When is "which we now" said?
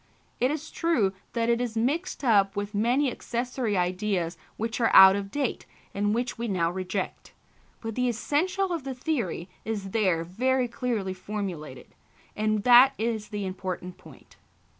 6.15-6.71